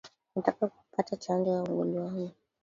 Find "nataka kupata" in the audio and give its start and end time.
0.35-1.15